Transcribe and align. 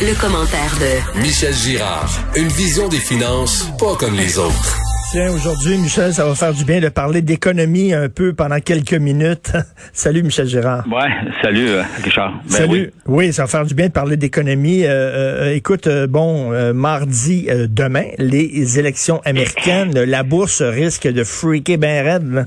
Le, 0.00 0.18
commentaire 0.18 0.72
de 0.80 1.20
Michel 1.20 1.52
Girard. 1.52 2.08
Une 2.34 2.48
vision 2.48 2.88
des 2.88 2.96
finances 2.96 3.70
pas 3.78 3.94
comme 3.98 4.14
les 4.14 4.38
autres. 4.38 4.78
Tiens, 5.10 5.30
aujourd'hui, 5.30 5.76
Michel, 5.76 6.14
ça 6.14 6.24
va 6.24 6.34
faire 6.34 6.54
du 6.54 6.64
bien 6.64 6.80
de 6.80 6.88
parler 6.88 7.20
d'économie 7.20 7.92
un 7.92 8.08
peu 8.08 8.32
pendant 8.32 8.58
quelques 8.60 8.94
minutes. 8.94 9.52
salut, 9.92 10.22
Michel 10.22 10.46
Girard. 10.46 10.86
Ouais, 10.86 11.10
salut, 11.42 11.68
euh, 11.68 11.82
Richard. 12.02 12.32
Ben 12.44 12.50
salut. 12.50 12.90
Oui. 13.04 13.34
ça 13.34 13.42
va 13.42 13.48
faire 13.48 13.66
du 13.66 13.74
bien 13.74 13.88
de 13.88 13.92
parler 13.92 14.16
d'économie. 14.16 14.84
Euh, 14.84 14.88
euh, 14.88 15.54
écoute, 15.54 15.88
bon, 16.08 16.72
mardi, 16.72 17.48
demain, 17.68 18.06
les 18.16 18.78
élections 18.78 19.20
américaines, 19.26 19.92
la 19.92 20.22
bourse 20.22 20.62
risque 20.62 21.06
de 21.06 21.22
freaker 21.22 21.76
bien 21.76 22.02
raide. 22.02 22.46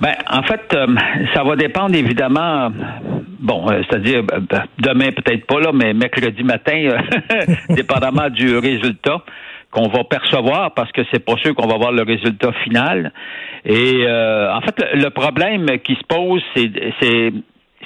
Ben, 0.00 0.14
en 0.28 0.42
fait, 0.42 0.76
ça 1.32 1.44
va 1.44 1.54
dépendre 1.54 1.94
évidemment 1.94 2.72
bon, 3.38 3.70
euh, 3.70 3.82
c'est-à-dire 3.88 4.20
euh, 4.32 4.40
ben, 4.40 4.64
demain 4.78 5.10
peut-être 5.12 5.46
pas 5.46 5.60
là, 5.60 5.70
mais 5.72 5.92
mercredi 5.92 6.42
matin, 6.42 6.76
euh, 6.76 7.54
dépendamment 7.74 8.30
du 8.30 8.58
résultat 8.58 9.22
qu'on 9.70 9.88
va 9.88 10.04
percevoir, 10.04 10.72
parce 10.74 10.92
que 10.92 11.02
c'est 11.12 11.24
pas 11.24 11.36
sûr 11.36 11.54
qu'on 11.54 11.66
va 11.66 11.76
voir 11.76 11.92
le 11.92 12.02
résultat 12.02 12.52
final. 12.64 13.12
Et 13.64 14.06
en 14.06 14.60
fait, 14.60 14.94
le, 14.94 15.08
problème 15.08 15.66
qui 15.82 15.94
se 15.94 16.04
pose, 16.06 16.42
c'est 16.54 17.32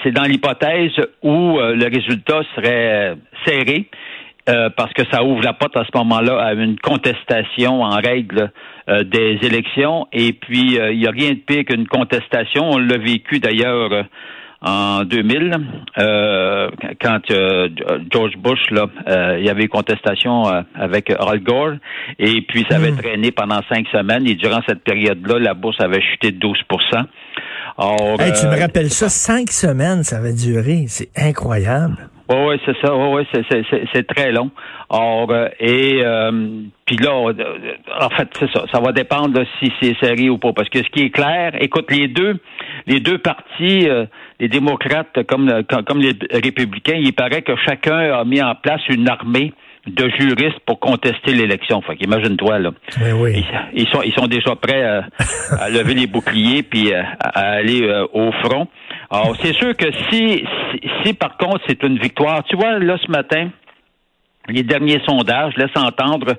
c'est 0.02 0.10
dans 0.10 0.24
l'hypothèse 0.24 0.92
où 1.22 1.58
le 1.58 1.84
résultat 1.84 2.42
serait 2.54 3.16
serré. 3.46 3.86
parce 4.44 4.92
que 4.92 5.02
ça 5.10 5.24
ouvre 5.24 5.42
la 5.42 5.54
porte 5.54 5.78
à 5.78 5.84
ce 5.84 5.96
moment-là 5.96 6.38
à 6.38 6.52
une 6.52 6.78
contestation 6.78 7.82
en 7.82 7.96
règle 7.96 8.50
des 8.86 9.38
élections. 9.40 10.06
Et 10.12 10.34
puis, 10.34 10.76
il 10.76 10.98
n'y 10.98 11.06
a 11.06 11.10
rien 11.10 11.30
de 11.30 11.40
pire 11.46 11.64
qu'une 11.64 11.88
contestation. 11.88 12.68
On 12.70 12.76
l'a 12.76 12.98
vécu 12.98 13.38
d'ailleurs 13.38 14.04
en 14.60 15.04
2000, 15.04 15.56
euh, 15.98 16.68
quand 17.00 17.20
euh, 17.30 17.68
George 18.12 18.36
Bush, 18.38 18.58
là, 18.70 18.86
euh, 19.06 19.36
il 19.38 19.46
y 19.46 19.50
avait 19.50 19.68
contestation 19.68 20.44
avec 20.74 21.10
Al 21.10 21.40
Gore, 21.40 21.74
et 22.18 22.42
puis 22.42 22.66
ça 22.68 22.76
avait 22.76 22.90
hmm. 22.90 22.98
traîné 22.98 23.30
pendant 23.30 23.60
cinq 23.68 23.86
semaines, 23.92 24.26
et 24.26 24.34
durant 24.34 24.60
cette 24.68 24.82
période-là, 24.82 25.38
la 25.38 25.54
bourse 25.54 25.80
avait 25.80 26.02
chuté 26.02 26.32
de 26.32 26.38
12 26.38 26.58
Or, 27.80 28.18
Tu 28.18 28.46
me 28.46 28.60
rappelles 28.60 28.90
ça, 28.90 29.08
cinq 29.08 29.50
semaines, 29.50 30.02
ça 30.02 30.16
avait 30.16 30.32
duré, 30.32 30.86
c'est 30.88 31.10
incroyable. 31.16 32.08
Oui, 32.28 32.36
oui, 32.46 32.60
c'est 32.64 32.76
ça. 32.84 32.94
Oui, 32.94 33.24
oui, 33.32 33.62
c'est 33.92 34.06
très 34.06 34.32
long. 34.32 34.50
Or, 34.90 35.32
et 35.60 36.02
puis 36.84 36.96
là, 36.96 37.14
en 37.14 38.10
fait, 38.10 38.28
c'est 38.38 38.50
ça. 38.52 38.64
Ça 38.72 38.80
va 38.80 38.92
dépendre 38.92 39.40
si 39.58 39.72
c'est 39.80 39.96
serré 39.98 40.28
ou 40.28 40.38
pas. 40.38 40.52
Parce 40.52 40.68
que 40.68 40.78
ce 40.78 40.88
qui 40.90 41.04
est 41.04 41.10
clair, 41.10 41.52
écoute, 41.60 41.90
les 41.90 42.08
deux, 42.08 42.38
les 42.86 43.00
deux 43.00 43.18
partis, 43.18 43.88
les 44.40 44.48
démocrates 44.48 45.24
comme, 45.26 45.62
comme 45.86 46.00
les 46.00 46.14
républicains, 46.30 46.96
il 46.96 47.12
paraît 47.12 47.42
que 47.42 47.56
chacun 47.66 48.18
a 48.18 48.24
mis 48.24 48.42
en 48.42 48.54
place 48.54 48.82
une 48.88 49.08
armée 49.08 49.52
de 49.88 50.08
juristes 50.18 50.60
pour 50.66 50.80
contester 50.80 51.32
l'élection. 51.32 51.80
Fait 51.82 51.96
qu'imagine-toi, 51.96 52.58
là. 52.58 52.70
Oui, 53.14 53.44
Ils, 53.74 53.88
sont, 53.88 54.02
ils 54.02 54.12
sont 54.12 54.26
déjà 54.26 54.54
prêts 54.56 54.82
à, 54.82 55.70
lever 55.70 55.94
les 55.94 56.06
boucliers 56.06 56.62
puis 56.62 56.92
à, 56.92 57.04
aller 57.20 57.82
euh, 57.82 58.06
au 58.12 58.32
front. 58.32 58.68
Alors, 59.10 59.34
c'est 59.40 59.54
sûr 59.54 59.74
que 59.76 59.90
si, 60.10 60.44
si, 60.70 60.90
si 61.04 61.14
par 61.14 61.36
contre 61.38 61.60
c'est 61.66 61.82
une 61.82 61.98
victoire, 61.98 62.44
tu 62.44 62.56
vois, 62.56 62.78
là, 62.78 62.98
ce 62.98 63.10
matin, 63.10 63.50
les 64.48 64.62
derniers 64.62 65.00
sondages 65.06 65.54
laissent 65.56 65.76
entendre 65.76 66.34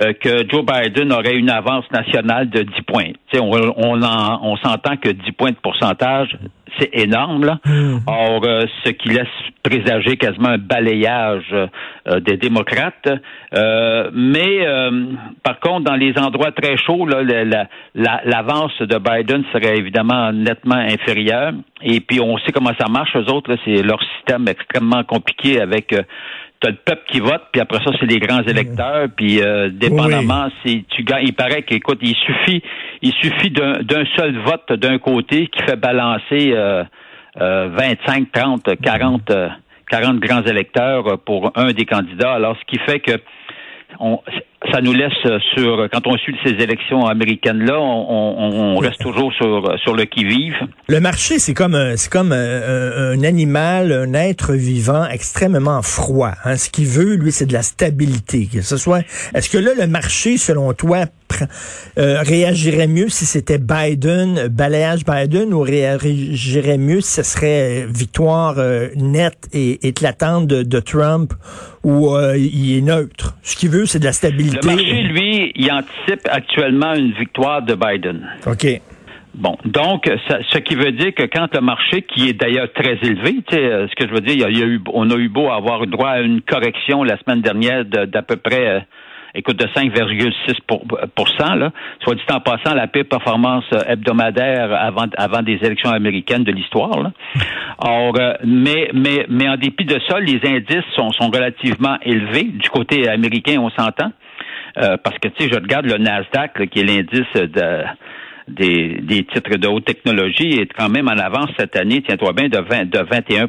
euh, 0.00 0.12
que 0.12 0.48
Joe 0.48 0.64
Biden 0.64 1.12
aurait 1.12 1.36
une 1.36 1.50
avance 1.50 1.84
nationale 1.90 2.48
de 2.48 2.62
10 2.62 2.82
points. 2.82 3.10
on, 3.34 3.50
on, 3.76 4.02
on 4.02 4.56
s'entend 4.56 4.96
que 4.96 5.10
10 5.10 5.32
points 5.32 5.50
de 5.50 5.56
pourcentage, 5.56 6.36
c'est 6.78 6.90
énorme. 6.92 7.44
Là. 7.44 7.58
Mm-hmm. 7.66 8.00
Or, 8.06 8.42
euh, 8.44 8.66
ce 8.84 8.90
qui 8.90 9.10
laisse 9.10 9.26
présager 9.62 10.16
quasiment 10.16 10.50
un 10.50 10.58
balayage 10.58 11.52
euh, 11.52 12.20
des 12.20 12.36
démocrates. 12.36 13.08
mais 13.52 14.66
par 15.42 15.60
contre, 15.60 15.84
dans 15.84 15.96
les 15.96 16.16
endroits 16.18 16.52
très 16.52 16.76
chauds, 16.76 17.06
l'avance 17.06 18.72
la, 18.80 18.86
de 18.86 18.98
Biden 18.98 19.44
serait 19.52 19.76
évidemment 19.76 20.32
nettement 20.32 20.76
inférieure. 20.76 21.52
Et 21.82 22.00
puis, 22.00 22.20
on 22.20 22.38
sait 22.38 22.52
comment 22.52 22.72
ça 22.78 22.88
marche. 22.88 23.14
Eux 23.16 23.30
autres, 23.30 23.56
c'est 23.64 23.82
leur 23.82 24.00
système 24.16 24.48
extrêmement 24.48 25.04
compliqué 25.04 25.60
avec 25.60 25.94
t'as 26.60 26.70
le 26.70 26.76
peuple 26.76 27.02
qui 27.08 27.20
vote, 27.20 27.42
puis 27.52 27.60
après 27.60 27.78
ça, 27.82 27.90
c'est 27.98 28.06
les 28.06 28.18
grands 28.18 28.42
électeurs, 28.42 29.08
puis 29.16 29.40
euh, 29.40 29.70
dépendamment, 29.70 30.48
si 30.64 30.84
tu 30.90 31.02
gagnes, 31.02 31.26
il 31.26 31.32
paraît 31.32 31.62
qu'écoute, 31.62 31.98
il 32.02 32.14
suffit, 32.14 32.62
il 33.02 33.12
suffit 33.14 33.50
d'un 33.50 34.04
seul 34.16 34.36
vote 34.38 34.72
d'un 34.74 34.98
côté 34.98 35.46
qui 35.46 35.62
fait 35.62 35.76
balancer 35.76 36.52
euh, 36.52 36.84
euh, 37.40 37.70
25, 37.72 38.30
30, 38.30 38.76
40, 38.82 39.32
40 39.90 40.20
grands 40.20 40.42
électeurs 40.42 41.18
pour 41.24 41.50
un 41.54 41.72
des 41.72 41.86
candidats. 41.86 42.34
Alors, 42.34 42.56
ce 42.58 42.64
qui 42.66 42.78
fait 42.84 43.00
que 43.00 43.12
on, 44.00 44.18
ça 44.72 44.80
nous 44.80 44.92
laisse 44.92 45.12
sur 45.54 45.88
quand 45.92 46.06
on 46.06 46.16
suit 46.16 46.36
ces 46.44 46.52
élections 46.52 47.06
américaines 47.06 47.64
là, 47.64 47.78
on, 47.80 48.76
reste 48.78 49.00
toujours 49.00 49.32
sur 49.34 49.78
sur 49.82 49.94
le 49.94 50.04
qui 50.04 50.24
vive. 50.24 50.54
Le 50.88 51.00
marché, 51.00 51.38
c'est 51.38 51.54
comme 51.54 51.96
c'est 51.96 52.10
comme 52.10 52.32
un, 52.32 53.22
animal, 53.22 53.92
un 53.92 54.14
être 54.14 54.54
vivant 54.54 55.06
extrêmement 55.06 55.82
froid. 55.82 56.32
Hein. 56.44 56.56
Ce 56.56 56.70
qu'il 56.70 56.86
veut, 56.86 57.14
lui, 57.14 57.32
c'est 57.32 57.46
de 57.46 57.52
la 57.52 57.62
stabilité. 57.62 58.48
Que 58.52 58.62
ce 58.62 58.76
soit, 58.76 59.00
est-ce 59.34 59.50
que 59.50 59.58
là, 59.58 59.72
le 59.78 59.86
marché, 59.86 60.36
selon 60.38 60.72
toi, 60.72 61.04
euh, 61.98 62.20
réagirait 62.20 62.86
mieux 62.86 63.08
si 63.08 63.26
c'était 63.26 63.58
Biden, 63.58 64.48
balayage 64.48 65.04
Biden, 65.04 65.52
ou 65.52 65.60
réagirait 65.60 66.78
mieux 66.78 67.00
si 67.00 67.12
ce 67.14 67.22
serait 67.22 67.86
victoire 67.86 68.54
euh, 68.58 68.88
nette 68.96 69.48
et 69.52 69.86
éclatante 69.88 70.46
de, 70.46 70.62
de 70.62 70.80
Trump, 70.80 71.32
ou 71.84 72.14
euh, 72.14 72.36
il 72.36 72.78
est 72.78 72.82
neutre. 72.82 73.34
Ce 73.42 73.56
qu'il 73.56 73.70
veut, 73.70 73.86
c'est 73.86 73.98
de 73.98 74.04
la 74.04 74.12
stabilité 74.12 74.58
le 74.62 74.76
marché, 74.76 75.02
lui, 75.02 75.52
il 75.54 75.70
anticipe 75.72 76.28
actuellement 76.30 76.94
une 76.94 77.12
victoire 77.12 77.62
de 77.62 77.74
Biden. 77.74 78.26
OK. 78.46 78.80
Bon, 79.34 79.56
donc, 79.64 80.10
ce 80.28 80.58
qui 80.58 80.74
veut 80.74 80.92
dire 80.92 81.14
que 81.14 81.22
quand 81.22 81.54
le 81.54 81.60
marché, 81.60 82.02
qui 82.02 82.28
est 82.28 82.32
d'ailleurs 82.32 82.72
très 82.74 82.98
élevé, 83.02 83.36
tu 83.46 83.54
sais, 83.54 83.64
euh, 83.64 83.86
ce 83.88 83.94
que 83.94 84.08
je 84.08 84.12
veux 84.12 84.20
dire, 84.20 84.48
il 84.48 84.58
y 84.58 84.62
a, 84.62 84.66
eu, 84.66 84.80
on 84.92 85.08
a 85.10 85.14
eu 85.14 85.28
beau 85.28 85.48
avoir 85.50 85.86
droit 85.86 86.10
à 86.10 86.20
une 86.20 86.40
correction 86.40 87.04
la 87.04 87.16
semaine 87.18 87.40
dernière 87.40 87.84
d'à 87.84 88.22
peu 88.22 88.36
près 88.36 88.66
euh, 88.66 88.80
écoute, 89.34 89.56
de 89.56 89.66
5,6 89.66 91.58
là. 91.58 91.70
Soit 92.02 92.14
dit 92.14 92.22
en 92.30 92.40
passant, 92.40 92.74
la 92.74 92.86
pire 92.86 93.04
performance 93.08 93.64
euh, 93.72 93.80
hebdomadaire 93.86 94.72
avant, 94.72 95.06
avant 95.16 95.42
des 95.42 95.58
élections 95.62 95.90
américaines 95.90 96.44
de 96.44 96.52
l'histoire. 96.52 97.02
Là. 97.02 97.12
Or, 97.78 98.14
euh, 98.18 98.34
mais, 98.44 98.90
mais, 98.92 99.26
mais 99.28 99.48
en 99.48 99.56
dépit 99.56 99.84
de 99.84 99.98
ça, 100.08 100.18
les 100.20 100.40
indices 100.44 100.84
sont, 100.94 101.10
sont 101.12 101.30
relativement 101.30 101.96
élevés. 102.02 102.44
Du 102.44 102.68
côté 102.68 103.08
américain, 103.08 103.56
on 103.58 103.70
s'entend. 103.70 104.12
Euh, 104.78 104.96
parce 105.02 105.18
que, 105.18 105.28
tu 105.28 105.44
sais, 105.44 105.50
je 105.52 105.58
regarde 105.58 105.86
le 105.86 105.98
Nasdaq, 105.98 106.68
qui 106.68 106.80
est 106.80 106.84
l'indice 106.84 107.32
de 107.34 107.84
des, 108.56 109.00
des 109.02 109.24
titres 109.24 109.56
de 109.56 109.68
haute 109.68 109.84
technologie 109.84 110.60
est 110.60 110.72
quand 110.72 110.88
même 110.88 111.08
en 111.08 111.18
avance 111.18 111.50
cette 111.58 111.76
année, 111.76 112.02
tiens-toi 112.06 112.32
bien, 112.32 112.48
de, 112.48 112.58
20, 112.58 112.90
de 112.90 112.98
21 112.98 113.48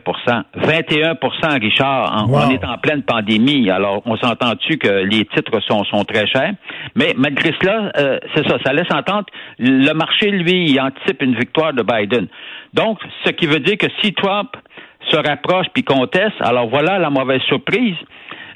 21 0.56 1.18
Richard, 1.60 2.28
on 2.30 2.50
est 2.50 2.64
en 2.64 2.78
pleine 2.78 3.04
pandémie. 3.04 3.70
Alors, 3.70 4.02
on 4.06 4.18
s'entend-tu 4.18 4.78
que 4.78 5.04
les 5.04 5.26
titres 5.26 5.60
sont, 5.68 5.84
sont 5.86 6.04
très 6.04 6.28
chers? 6.28 6.54
Mais 6.96 7.14
malgré 7.18 7.54
cela, 7.62 7.92
euh, 7.98 8.20
c'est 8.36 8.48
ça, 8.48 8.58
ça 8.64 8.74
laisse 8.74 8.92
entendre, 8.94 9.26
le 9.60 9.94
marché, 9.94 10.30
lui, 10.32 10.66
il 10.72 10.80
anticipe 10.80 11.22
une 11.22 11.36
victoire 11.36 11.74
de 11.74 11.84
Biden. 11.84 12.28
Donc, 12.74 13.00
ce 13.26 13.32
qui 13.32 13.48
veut 13.48 13.60
dire 13.60 13.78
que 13.78 13.88
si 14.02 14.14
Trump 14.14 14.50
se 15.10 15.18
rapproche 15.18 15.68
puis 15.74 15.84
conteste, 15.84 16.36
alors 16.40 16.70
voilà 16.70 17.00
la 17.00 17.10
mauvaise 17.10 17.42
surprise. 17.42 17.96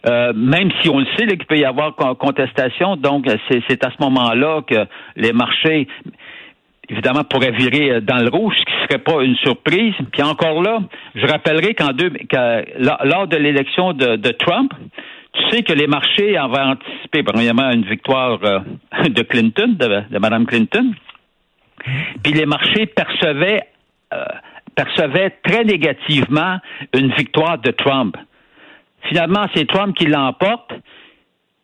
Euh, 0.07 0.33
même 0.35 0.69
si 0.81 0.89
on 0.89 0.99
le 0.99 1.07
sait 1.17 1.25
qu'il 1.25 1.45
peut 1.45 1.57
y 1.57 1.65
avoir 1.65 1.95
contestation, 1.95 2.95
donc 2.95 3.25
c'est 3.49 3.83
à 3.83 3.89
ce 3.89 4.03
moment-là 4.03 4.61
que 4.61 4.85
les 5.15 5.33
marchés 5.33 5.87
évidemment, 6.89 7.23
pourrait 7.23 7.51
virer 7.51 7.91
euh, 7.91 8.01
dans 8.01 8.17
le 8.17 8.29
rouge, 8.29 8.55
ce 8.57 8.63
qui 8.65 8.73
ne 8.73 8.87
serait 8.87 9.03
pas 9.03 9.23
une 9.23 9.35
surprise. 9.37 9.93
Puis 10.11 10.21
encore 10.21 10.61
là, 10.61 10.79
je 11.15 11.25
rappellerai 11.25 11.73
qu'en 11.73 11.91
deux, 11.91 12.11
lors 12.79 13.27
de 13.27 13.37
l'élection 13.37 13.93
de, 13.93 14.31
Trump, 14.31 14.73
tu 15.33 15.49
sais 15.49 15.63
que 15.63 15.73
les 15.73 15.87
marchés 15.87 16.37
avaient 16.37 16.59
anticipé, 16.59 17.23
premièrement, 17.23 17.69
une 17.71 17.85
victoire 17.85 18.39
euh, 18.43 18.59
de 19.09 19.21
Clinton, 19.21 19.75
de, 19.77 20.03
de 20.09 20.19
Mme 20.19 20.45
Clinton. 20.45 20.93
Puis 22.23 22.33
les 22.33 22.45
marchés 22.45 22.85
percevaient 22.85 23.61
euh, 24.13 24.23
percevait 24.75 25.29
très 25.43 25.63
négativement 25.63 26.57
une 26.93 27.11
victoire 27.13 27.57
de 27.57 27.71
Trump. 27.71 28.17
Finalement, 29.03 29.45
c'est 29.55 29.67
Trump 29.67 29.95
qui 29.95 30.05
l'emporte. 30.05 30.73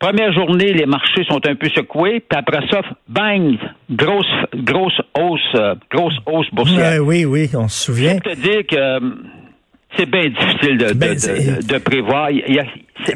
Première 0.02 0.32
journée, 0.32 0.72
les 0.72 0.84
marchés 0.86 1.22
sont 1.28 1.40
un 1.46 1.54
peu 1.54 1.68
secoués, 1.68 2.18
puis 2.28 2.36
après 2.36 2.66
ça, 2.68 2.80
bang, 3.08 3.56
grosse, 3.88 4.26
grosse 4.52 5.00
hausse, 5.16 5.40
euh, 5.54 5.76
grosse 5.92 6.16
hausse 6.26 6.48
boursière. 6.52 7.00
oui, 7.04 7.24
oui, 7.24 7.48
on 7.54 7.68
se 7.68 7.84
souvient. 7.84 8.14
Je 8.24 8.30
te 8.30 8.34
dire 8.34 8.66
que 8.68 8.74
euh, 8.76 9.00
c'est 9.96 10.10
bien 10.10 10.28
difficile 10.28 10.76
de, 10.78 10.92
Ben, 10.92 11.14
de- 11.14 11.18
c'est- 11.18 11.62
de- 11.62 11.72
de 11.74 11.78
prévoir. 11.78 12.32
Il 12.32 12.52
y 12.52 12.58
a- 12.58 12.66
c'est- 13.06 13.14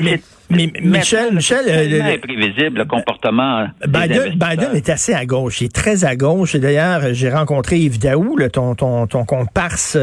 Mais- 0.48 0.70
Michel, 0.80 1.34
Michel, 1.34 1.64
euh, 1.68 2.14
imprévisible 2.14 2.78
le 2.78 2.84
comportement. 2.84 3.66
Biden. 3.86 4.34
Biden 4.34 4.70
est 4.74 4.88
assez 4.88 5.12
à 5.12 5.24
gauche. 5.26 5.60
Il 5.60 5.64
est 5.66 5.72
très 5.74 6.04
à 6.04 6.14
gauche. 6.16 6.54
Et 6.54 6.58
d'ailleurs, 6.60 7.02
j'ai 7.12 7.30
rencontré 7.30 7.78
Yves 7.78 7.98
Daou, 7.98 8.36
ton, 8.52 8.74
ton, 8.74 9.06
ton 9.06 9.24
comparse 9.24 9.96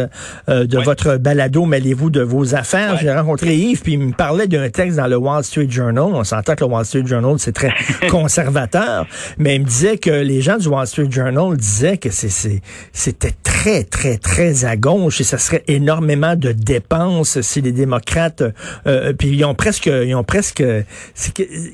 euh, 0.50 0.66
de 0.66 0.78
votre 0.80 1.18
balado 1.18 1.66
Mêlez-vous 1.66 2.10
de 2.10 2.22
vos 2.22 2.56
affaires. 2.56 2.98
J'ai 3.00 3.14
rencontré 3.14 3.56
Yves, 3.56 3.82
puis 3.82 3.94
il 3.94 4.00
me 4.00 4.12
parlait 4.12 4.48
d'un 4.48 4.70
texte 4.70 4.98
dans 4.98 5.08
le 5.08 5.18
Wall 5.18 5.44
Street 5.44 5.68
Journal. 5.70 6.04
On 6.04 6.24
s'entend 6.24 6.56
que 6.56 6.66
le 6.66 6.70
Wall 6.72 6.86
Street 6.86 7.06
Journal, 7.06 7.36
c'est 7.38 7.54
très 7.54 7.74
conservateur. 8.10 9.06
Mais 9.38 9.56
il 9.56 9.62
me 9.62 9.66
disait 9.66 9.98
que 9.98 10.10
les 10.10 10.42
gens 10.42 10.58
du 10.58 10.68
Wall 10.68 10.88
Street 10.88 11.10
Journal 11.10 11.56
disaient 11.56 11.98
que 11.98 12.10
c'est, 12.10 12.30
c'est, 12.30 12.62
c'était 12.92 13.34
très, 13.44 13.84
très, 13.84 14.18
très 14.18 14.66
à 14.66 14.76
gauche 14.76 15.22
et 15.22 15.24
ça 15.24 15.38
serait 15.38 15.64
énormément 15.68 16.36
de 16.36 16.52
dépenses 16.52 17.40
si 17.42 17.62
les 17.62 17.72
démocrates... 17.72 18.44
euh, 18.88 19.14
puis 19.14 19.30
ils 19.30 19.46
ont 19.46 19.56
presque... 19.56 19.86
Ils 19.86 20.16
ont 20.16 20.24
presque 20.24 20.33
c'est, 20.42 20.58
que, 20.58 20.84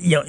ils 0.02 0.16
ont- 0.16 0.22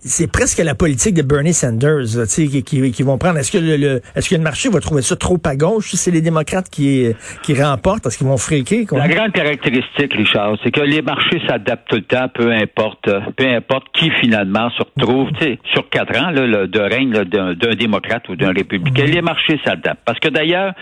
c'est, 0.00 0.30
presque 0.30 0.58
la 0.58 0.74
politique 0.74 1.14
de 1.14 1.22
Bernie 1.22 1.52
Sanders 1.52 2.16
là, 2.16 2.24
tu 2.26 2.28
sais, 2.28 2.46
qui, 2.46 2.62
qui, 2.62 2.90
qui 2.92 3.02
vont 3.02 3.18
prendre. 3.18 3.38
Est-ce 3.38 3.52
que 3.52 3.58
le, 3.58 3.76
le- 3.76 4.00
est-ce 4.16 4.28
que 4.30 4.34
le 4.34 4.40
marché 4.42 4.68
va 4.68 4.80
trouver 4.80 5.02
ça 5.02 5.16
trop 5.16 5.38
à 5.44 5.56
gauche 5.56 5.90
si 5.90 5.96
c'est 5.96 6.10
les 6.10 6.20
démocrates 6.20 6.68
qui, 6.70 7.08
qui 7.42 7.54
remportent? 7.60 8.06
Est-ce 8.06 8.18
qu'ils 8.18 8.26
vont 8.26 8.36
friquer? 8.36 8.86
quoi? 8.86 8.98
La 8.98 9.08
grande 9.08 9.32
caractéristique, 9.32 10.12
Richard, 10.14 10.56
c'est 10.62 10.70
que 10.70 10.80
les 10.80 11.02
marchés 11.02 11.40
s'adaptent 11.46 11.88
tout 11.88 11.96
le 11.96 12.02
temps, 12.02 12.28
peu 12.34 12.52
importe, 12.52 13.08
peu 13.36 13.46
importe 13.46 13.86
qui 13.92 14.10
finalement 14.20 14.70
se 14.70 14.82
retrouve, 14.82 15.30
tu 15.38 15.44
sais, 15.44 15.58
sur 15.72 15.88
quatre 15.88 16.16
ans 16.20 16.30
là, 16.30 16.46
le- 16.46 16.66
de 16.68 16.80
règne 16.80 17.24
d'un, 17.24 17.54
démocrate 17.74 18.28
ou 18.28 18.36
d'un 18.36 18.52
républicain, 18.52 19.04
les 19.04 19.22
marchés 19.22 19.58
s'adaptent. 19.64 20.00
Parce 20.04 20.18
que 20.20 20.28
d'ailleurs, 20.28 20.72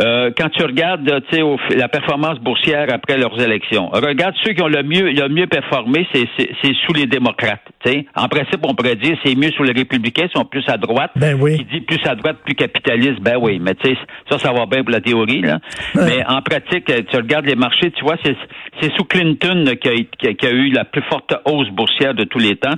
euh, 0.00 0.30
quand 0.36 0.48
tu 0.50 0.62
regardes, 0.64 1.04
tu 1.30 1.36
sais, 1.36 1.42
au- 1.42 1.58
la 1.76 1.88
performance 1.88 2.38
boursière 2.40 2.86
après 2.92 3.16
leurs 3.18 3.38
élections, 3.40 3.88
regarde 3.92 4.34
ceux 4.44 4.52
qui 4.52 4.62
ont 4.62 4.68
le 4.68 4.82
mieux, 4.82 5.10
le 5.10 5.28
mieux 5.28 5.46
performé, 5.46 6.06
c'est, 6.14 6.21
c'est, 6.36 6.50
sous 6.86 6.92
les 6.92 7.06
démocrates. 7.06 7.62
Tu 7.84 7.90
sais, 7.90 8.06
en 8.14 8.28
principe, 8.28 8.60
on 8.66 8.74
pourrait 8.74 8.96
dire 8.96 9.16
c'est 9.24 9.34
mieux 9.34 9.50
sous 9.52 9.62
les 9.62 9.72
républicains, 9.72 10.26
ils 10.28 10.36
sont 10.38 10.44
plus 10.44 10.64
à 10.68 10.76
droite. 10.76 11.10
Ben 11.16 11.36
oui. 11.40 11.58
Qui 11.58 11.64
dit 11.64 11.80
plus 11.80 12.00
à 12.06 12.14
droite, 12.14 12.38
plus 12.44 12.54
capitaliste. 12.54 13.20
Ben 13.20 13.36
oui, 13.40 13.58
mais 13.60 13.74
tu 13.74 13.90
sais, 13.90 13.96
ça, 14.30 14.38
ça 14.38 14.52
va 14.52 14.66
bien 14.66 14.82
pour 14.82 14.90
la 14.92 15.00
théorie, 15.00 15.40
là. 15.42 15.58
Mais 15.94 16.24
en 16.26 16.42
pratique, 16.42 16.84
tu 16.86 17.16
regardes 17.16 17.46
les 17.46 17.56
marchés, 17.56 17.90
tu 17.90 18.04
vois, 18.04 18.16
c'est, 18.24 18.36
c'est 18.80 18.92
sous 18.96 19.04
Clinton 19.04 19.64
qui 19.80 19.88
a, 19.88 19.92
qui 20.36 20.46
a- 20.46 20.50
eu 20.52 20.70
la 20.70 20.84
plus 20.84 21.02
forte 21.10 21.32
hausse 21.44 21.68
boursière 21.70 22.14
de 22.14 22.24
tous 22.24 22.38
les 22.38 22.56
temps. 22.56 22.74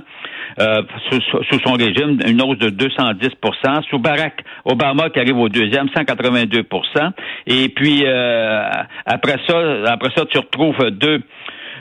Euh, 0.59 0.83
sous, 1.11 1.19
sous- 1.21 1.43
sous 1.51 1.59
son 1.65 1.73
régime, 1.73 2.17
une 2.25 2.41
hausse 2.41 2.57
de 2.59 2.69
210% 2.69 3.81
Sous 3.89 3.99
Barack 3.99 4.41
Obama, 4.63 5.09
qui 5.09 5.19
arrive 5.19 5.37
au 5.37 5.49
deuxième, 5.49 5.87
182% 5.87 7.11
Et 7.47 7.69
puis, 7.69 8.03
euh, 8.05 8.63
après 9.05 9.35
ça, 9.47 9.59
après 9.87 10.09
ça, 10.15 10.23
tu 10.25 10.37
retrouves 10.37 10.89
deux... 10.91 11.21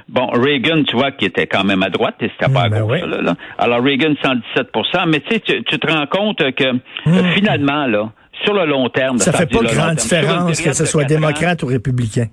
Bon, 0.09 0.27
Reagan, 0.33 0.83
tu 0.85 0.97
vois, 0.97 1.11
qui 1.13 1.25
était 1.25 1.47
quand 1.47 1.65
même 1.65 1.83
à 1.83 1.91
droite, 1.91 2.17
et 2.21 2.31
c'était 2.39 2.53
pas 2.53 2.63
à 2.65 2.69
Ben 2.69 2.81
gauche, 2.83 3.01
oui. 3.03 3.11
là, 3.11 3.23
là. 3.23 3.35
Alors, 3.59 3.83
Reagan, 3.83 4.15
117% 4.23 5.09
Mais 5.09 5.21
tu 5.21 5.35
sais, 5.35 5.41
tu, 5.41 5.79
te 5.79 5.87
rends 5.93 6.07
compte 6.07 6.39
que 6.55 6.65
euh, 6.65 7.23
finalement, 7.35 7.87
là, 7.87 8.13
sur 8.45 8.55
le 8.55 8.67
long 8.67 8.89
terme... 8.89 9.17
Hmm. 9.17 9.21
Ça 9.21 9.33
fait 9.33 9.47
pas 9.47 9.61
grande 9.63 9.95
différence 9.97 10.61
que 10.61 10.73
ce 10.73 10.85
soit 10.87 11.05
ans, 11.05 11.07
démocrate 11.07 11.63
ou 11.63 11.67
républicain. 11.67 12.27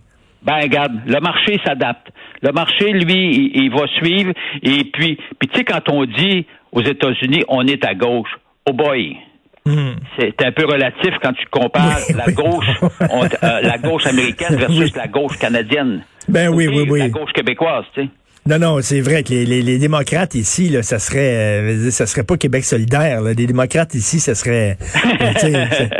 ben 0.43 0.59
regarde, 0.61 0.93
le 1.05 1.19
marché 1.19 1.59
s'adapte. 1.65 2.07
Le 2.41 2.51
marché, 2.51 2.91
lui, 2.91 3.51
il, 3.55 3.63
il 3.65 3.71
va 3.71 3.85
suivre. 3.97 4.33
Et 4.63 4.83
puis, 4.85 5.17
puis 5.39 5.47
tu 5.49 5.59
sais, 5.59 5.63
quand 5.63 5.87
on 5.89 6.05
dit 6.05 6.45
aux 6.71 6.81
États-Unis, 6.81 7.43
on 7.47 7.65
est 7.67 7.85
à 7.85 7.93
gauche, 7.93 8.29
oh 8.69 8.73
boy, 8.73 9.17
Hmm. 9.63 9.91
c'est 10.17 10.43
un 10.43 10.51
peu 10.51 10.65
relatif 10.65 11.11
quand 11.21 11.33
tu 11.33 11.45
compares 11.51 11.99
Oui, 12.09 12.15
la 12.17 12.25
oui. 12.25 12.33
gauche, 12.33 12.65
on- 13.11 13.25
euh, 13.25 13.61
la 13.61 13.77
gauche 13.77 14.07
américaine 14.07 14.55
versus 14.57 14.79
Oui. 14.85 14.91
la 14.95 15.05
gauche 15.07 15.37
canadienne. 15.37 16.01
Ben 16.27 16.50
oui, 16.50 16.68
oui, 16.68 16.85
oui. 16.89 17.00
La 17.00 17.09
gauche 17.09 17.31
québécoise, 17.33 17.85
tu 17.94 18.03
sais. 18.03 18.09
Non, 18.47 18.57
non, 18.57 18.81
c'est 18.81 19.01
vrai 19.01 19.21
que 19.21 19.29
les, 19.29 19.45
les, 19.45 19.62
les 19.62 19.77
démocrates 19.77 20.33
ici, 20.33 20.69
là, 20.69 20.81
ça 20.81 20.97
serait, 20.97 21.19
euh, 21.62 21.91
ça 21.91 22.07
serait 22.07 22.23
pas 22.23 22.38
Québec 22.38 22.63
solidaire. 22.63 23.21
Là. 23.21 23.33
Les 23.33 23.45
démocrates 23.45 23.94
ici, 23.94 24.19
ça 24.19 24.33
serait, 24.33 24.77
euh, 25.21 25.33
ça, 25.38 25.47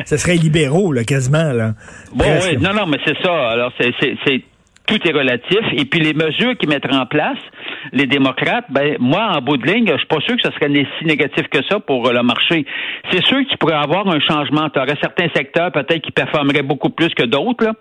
ça 0.06 0.18
serait 0.18 0.36
libéraux, 0.38 0.92
là, 0.92 1.04
quasiment. 1.04 1.52
Là. 1.54 1.76
Bon, 2.16 2.26
oui, 2.44 2.58
non, 2.58 2.74
non, 2.74 2.88
mais 2.88 2.98
c'est 3.06 3.16
ça. 3.22 3.50
Alors, 3.52 3.72
c'est, 3.80 3.92
c'est, 4.00 4.16
c'est- 4.26 4.42
tout 4.88 4.98
est 5.08 5.12
relatif. 5.14 5.60
Et 5.78 5.86
puis, 5.86 6.00
les 6.02 6.14
mesures 6.14 6.58
qu'ils 6.58 6.68
mettraient 6.68 6.96
en 6.96 7.06
place, 7.06 7.38
les 7.92 8.06
démocrates, 8.08 8.66
ben, 8.70 8.96
moi, 9.00 9.32
en 9.36 9.42
bout 9.42 9.58
de 9.58 9.66
ligne, 9.66 9.88
je 9.92 9.98
suis 9.98 10.08
pas 10.08 10.20
sûr 10.22 10.36
que 10.36 10.42
ce 10.44 10.52
serait 10.52 10.72
si 11.00 11.06
négatif 11.06 11.48
que 11.50 11.60
ça 11.70 11.80
pour 11.80 12.08
euh, 12.08 12.14
le 12.14 12.24
marché. 12.24 12.66
C'est 13.12 13.24
sûr 13.26 13.38
que 13.40 13.50
tu 13.50 13.58
pourrais 13.58 13.76
avoir 13.76 14.08
un 14.08 14.20
changement. 14.20 14.70
Tu 14.70 14.80
aurais 14.80 14.98
certains 15.02 15.28
secteurs, 15.36 15.72
peut-être, 15.72 16.02
qui 16.02 16.12
performeraient 16.12 16.62
beaucoup 16.64 16.90
plus 16.90 17.10
que 17.10 17.24
d'autres, 17.24 17.66
là. 17.66 17.74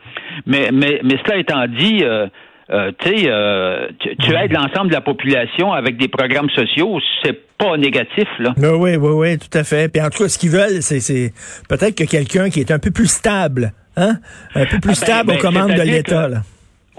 Mais, 0.46 0.70
mais, 0.72 1.00
mais 1.04 1.16
cela 1.24 1.36
étant 1.38 1.66
dit, 1.66 2.00
euh, 2.02 2.26
euh, 2.70 2.92
tu 2.98 3.08
sais, 3.08 3.24
euh, 3.26 3.88
tu, 3.98 4.16
tu 4.16 4.34
aides 4.34 4.52
l'ensemble 4.52 4.88
de 4.88 4.94
la 4.94 5.00
population 5.00 5.72
avec 5.72 5.96
des 5.96 6.08
programmes 6.08 6.50
sociaux, 6.50 6.98
c'est 7.22 7.38
pas 7.58 7.76
négatif, 7.76 8.28
là. 8.38 8.54
Ben 8.56 8.74
oui, 8.74 8.96
oui, 8.96 9.10
oui, 9.12 9.38
tout 9.38 9.58
à 9.58 9.64
fait. 9.64 9.92
Puis 9.92 10.00
en 10.00 10.08
tout 10.08 10.22
cas, 10.22 10.28
ce 10.28 10.38
qu'ils 10.38 10.50
veulent, 10.50 10.80
c'est, 10.82 11.00
c'est 11.00 11.32
peut-être 11.68 11.96
que 11.96 12.04
quelqu'un 12.04 12.48
qui 12.48 12.60
est 12.60 12.70
un 12.70 12.78
peu 12.78 12.90
plus 12.90 13.10
stable, 13.10 13.72
hein, 13.96 14.14
un 14.54 14.64
peu 14.66 14.78
plus 14.78 14.92
Ah 15.02 15.04
ben, 15.06 15.06
stable 15.06 15.28
ben, 15.28 15.36
aux 15.36 15.40
commandes 15.40 15.74
de 15.74 15.82
l'État. 15.82 16.26
que- 16.26 16.32
là. 16.34 16.42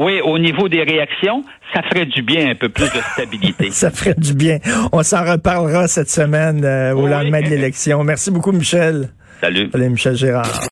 Oui, 0.04 0.20
au 0.24 0.38
niveau 0.40 0.68
des 0.68 0.84
réactions, 0.84 1.44
ça 1.74 1.82
ferait 1.84 2.06
du 2.06 2.22
bien 2.24 2.50
un 2.50 2.56
peu 2.56 2.70
plus 2.70 2.86
de 2.86 3.00
stabilité. 3.14 3.70
Ça 3.72 3.92
ferait 3.92 4.16
du 4.18 4.34
bien. 4.34 4.58
On 4.92 5.04
s'en 5.04 5.24
reparlera 5.24 5.88
cette 5.88 6.10
semaine 6.10 6.66
euh, 6.66 6.94
au 6.94 7.04
Oui. 7.06 7.12
lendemain 7.12 7.42
de 7.42 7.48
l'élection. 7.50 8.04
Merci 8.04 8.32
beaucoup, 8.32 8.52
Michel. 8.52 9.10
Salut. 9.42 9.70
Allez, 9.74 9.90
Michel 9.90 10.16
Gérard. 10.16 10.60